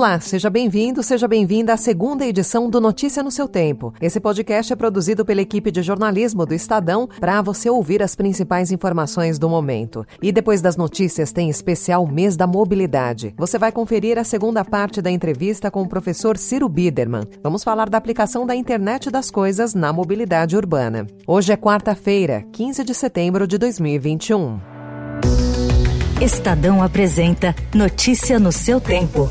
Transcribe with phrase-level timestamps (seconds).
[0.00, 3.92] Olá, seja bem-vindo, seja bem-vinda à segunda edição do Notícia no seu Tempo.
[4.00, 8.72] Esse podcast é produzido pela equipe de jornalismo do Estadão para você ouvir as principais
[8.72, 10.06] informações do momento.
[10.22, 13.34] E depois das notícias tem especial Mês da Mobilidade.
[13.36, 17.24] Você vai conferir a segunda parte da entrevista com o professor Ciro Biderman.
[17.42, 21.06] Vamos falar da aplicação da internet das coisas na mobilidade urbana.
[21.26, 24.58] Hoje é quarta-feira, 15 de setembro de 2021.
[26.22, 29.28] Estadão apresenta Notícia no seu tempo.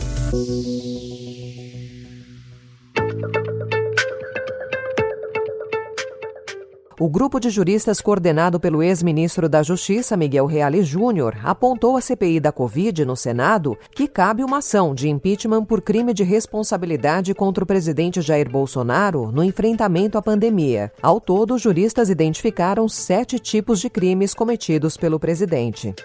[7.00, 12.40] O grupo de juristas coordenado pelo ex-ministro da Justiça, Miguel Reale Júnior, apontou à CPI
[12.40, 17.64] da Covid no Senado que cabe uma ação de impeachment por crime de responsabilidade contra
[17.64, 20.92] o presidente Jair Bolsonaro no enfrentamento à pandemia.
[21.02, 25.96] Ao todo, juristas identificaram sete tipos de crimes cometidos pelo presidente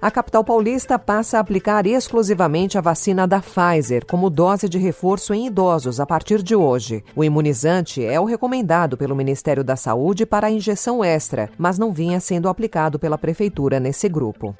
[0.00, 5.34] a capital paulista passa a aplicar exclusivamente a vacina da Pfizer como dose de reforço
[5.34, 7.04] em idosos a partir de hoje.
[7.14, 11.92] O imunizante é o recomendado pelo Ministério da Saúde para a injeção extra, mas não
[11.92, 14.56] vinha sendo aplicado pela Prefeitura nesse grupo.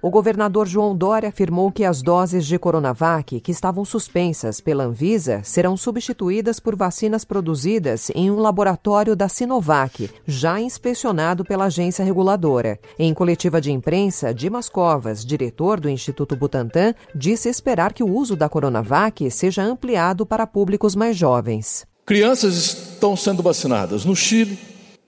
[0.00, 5.40] O governador João Dória afirmou que as doses de Coronavac que estavam suspensas pela Anvisa
[5.42, 12.78] serão substituídas por vacinas produzidas em um laboratório da Sinovac, já inspecionado pela agência reguladora.
[12.96, 18.36] Em coletiva de imprensa, Dimas Covas, diretor do Instituto Butantan, disse esperar que o uso
[18.36, 21.84] da Coronavac seja ampliado para públicos mais jovens.
[22.06, 24.58] Crianças estão sendo vacinadas no Chile,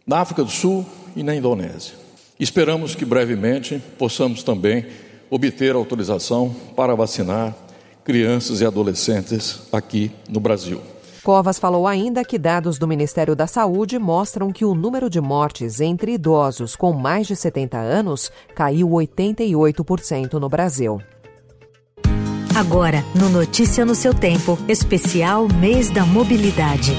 [0.05, 2.00] na África do Sul e na Indonésia.
[2.41, 4.87] Esperamos que brevemente possamos também
[5.29, 7.55] obter autorização para vacinar
[8.03, 10.81] crianças e adolescentes aqui no Brasil.
[11.23, 15.83] Covas falou ainda que dados do Ministério da Saúde mostram que o número de mortes
[15.83, 20.99] entre idosos com mais de 70 anos caiu 88% no Brasil.
[22.57, 26.97] Agora, no Notícia no seu tempo, especial Mês da Mobilidade.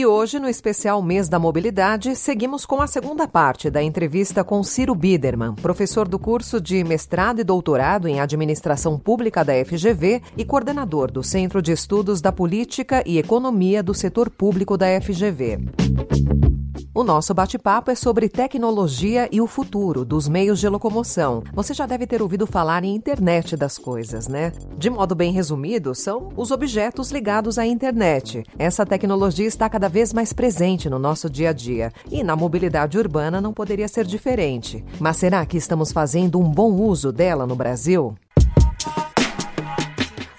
[0.00, 4.62] E hoje, no especial Mês da Mobilidade, seguimos com a segunda parte da entrevista com
[4.62, 10.42] Ciro Biderman, professor do curso de mestrado e doutorado em Administração Pública da FGV e
[10.42, 15.58] coordenador do Centro de Estudos da Política e Economia do Setor Público da FGV.
[16.92, 21.40] O nosso bate-papo é sobre tecnologia e o futuro dos meios de locomoção.
[21.52, 24.52] Você já deve ter ouvido falar em internet das coisas, né?
[24.76, 28.42] De modo bem resumido, são os objetos ligados à internet.
[28.58, 32.98] Essa tecnologia está cada vez mais presente no nosso dia a dia e na mobilidade
[32.98, 34.84] urbana não poderia ser diferente.
[34.98, 38.16] Mas será que estamos fazendo um bom uso dela no Brasil?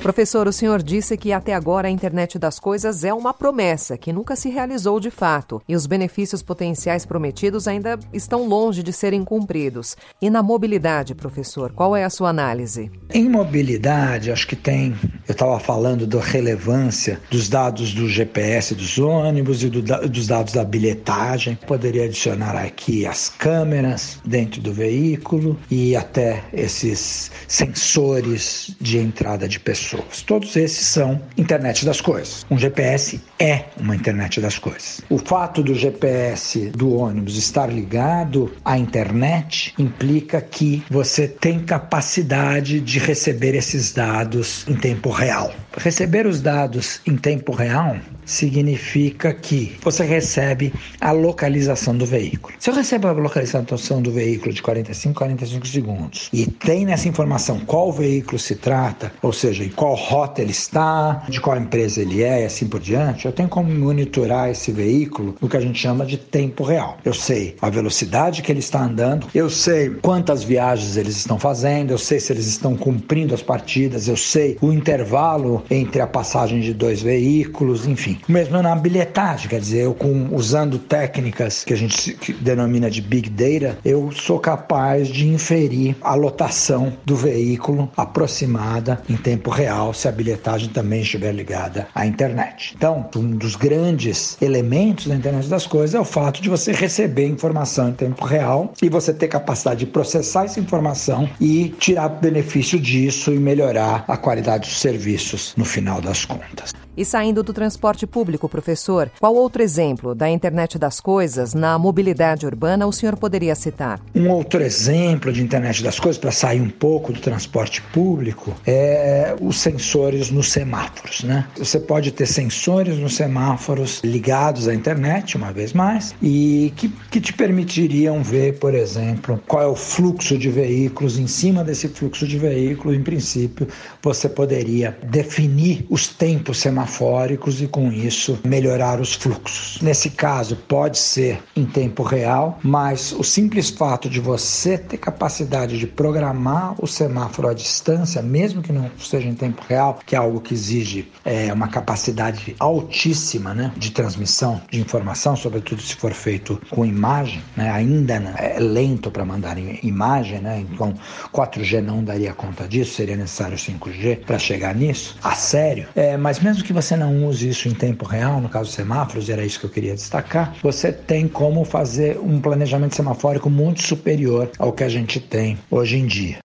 [0.02, 4.12] Professor, o senhor disse que até agora a internet das coisas é uma promessa que
[4.12, 9.24] nunca se realizou de fato e os benefícios potenciais prometidos ainda estão longe de serem
[9.24, 9.96] cumpridos.
[10.20, 12.90] E na mobilidade, professor, qual é a sua análise?
[13.14, 14.96] Em mobilidade, acho que tem.
[15.28, 20.52] Eu estava falando da relevância dos dados do GPS dos ônibus e do, dos dados
[20.52, 21.56] da bilhetagem.
[21.68, 29.60] Poderia adicionar aqui as câmeras dentro do veículo e até esses sensores de entrada de
[29.60, 30.22] pessoas pessoas.
[30.22, 32.46] Todos esses são internet das coisas.
[32.50, 35.02] Um GPS é uma internet das coisas.
[35.10, 42.80] O fato do GPS do ônibus estar ligado à internet implica que você tem capacidade
[42.80, 45.54] de receber esses dados em tempo real.
[45.78, 47.96] Receber os dados em tempo real
[48.26, 52.54] significa que você recebe a localização do veículo.
[52.60, 57.60] Se eu recebo a localização do veículo de 45 45 segundos e tem nessa informação
[57.60, 62.24] qual veículo se trata, ou seja, em qual rota ele está, de qual empresa ele
[62.24, 65.80] é e assim por diante, eu tenho como monitorar esse veículo no que a gente
[65.80, 66.98] chama de tempo real.
[67.04, 71.92] Eu sei a velocidade que ele está andando, eu sei quantas viagens eles estão fazendo,
[71.92, 76.60] eu sei se eles estão cumprindo as partidas, eu sei o intervalo entre a passagem
[76.60, 78.20] de dois veículos, enfim.
[78.28, 83.30] Mesmo na bilhetagem, quer dizer, eu com, usando técnicas que a gente denomina de Big
[83.30, 90.08] Data, eu sou capaz de inferir a lotação do veículo aproximada em tempo real se
[90.08, 92.74] a bilhetagem também estiver ligada à internet.
[92.76, 97.28] Então, um dos grandes elementos da internet das coisas é o fato de você receber
[97.28, 102.80] informação em tempo real e você ter capacidade de processar essa informação e tirar benefício
[102.80, 106.74] disso e melhorar a qualidade dos serviços no final das contas.
[106.96, 112.46] E saindo do transporte público, professor, qual outro exemplo da internet das coisas na mobilidade
[112.46, 114.02] urbana o senhor poderia citar?
[114.14, 119.34] Um outro exemplo de internet das coisas, para sair um pouco do transporte público, é
[119.40, 121.24] os sensores nos semáforos.
[121.24, 121.48] Né?
[121.58, 127.22] Você pode ter sensores nos semáforos ligados à internet, uma vez mais, e que, que
[127.22, 131.18] te permitiriam ver, por exemplo, qual é o fluxo de veículos.
[131.18, 133.66] Em cima desse fluxo de veículos, em princípio,
[134.04, 139.80] você poderia definir os tempos semafóricos semafóricos e, com isso, melhorar os fluxos.
[139.82, 145.78] Nesse caso, pode ser em tempo real, mas o simples fato de você ter capacidade
[145.78, 150.18] de programar o semáforo à distância, mesmo que não seja em tempo real, que é
[150.18, 156.14] algo que exige é, uma capacidade altíssima né, de transmissão de informação, sobretudo se for
[156.14, 160.94] feito com imagem, né, ainda é lento para mandar imagem, né, então
[161.34, 165.88] 4G não daria conta disso, seria necessário 5G para chegar nisso, a sério.
[165.96, 169.30] É, mas mesmo que que você não use isso em tempo real, no caso semáforos,
[169.30, 174.50] era isso que eu queria destacar, você tem como fazer um planejamento semafórico muito superior
[174.58, 176.38] ao que a gente tem hoje em dia.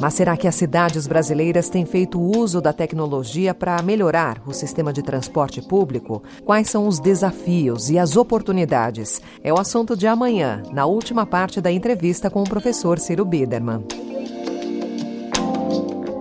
[0.00, 4.92] Mas será que as cidades brasileiras têm feito uso da tecnologia para melhorar o sistema
[4.92, 6.22] de transporte público?
[6.44, 9.20] Quais são os desafios e as oportunidades?
[9.42, 13.84] É o assunto de amanhã, na última parte da entrevista com o professor Ciro Biderman.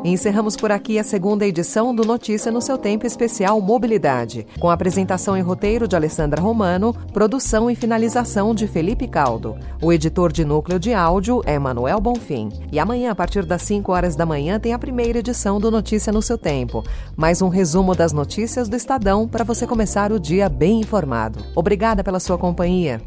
[0.03, 5.37] Encerramos por aqui a segunda edição do Notícia no seu tempo especial Mobilidade, com apresentação
[5.37, 9.55] e roteiro de Alessandra Romano, produção e finalização de Felipe Caldo.
[9.81, 12.49] O editor de núcleo de áudio é Manuel Bonfim.
[12.69, 16.11] E amanhã, a partir das 5 horas da manhã, tem a primeira edição do Notícia
[16.11, 16.83] no seu tempo.
[17.15, 21.39] Mais um resumo das notícias do Estadão para você começar o dia bem informado.
[21.55, 23.01] Obrigada pela sua companhia.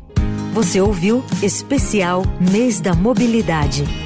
[0.55, 4.06] Você ouviu Especial Mês da Mobilidade.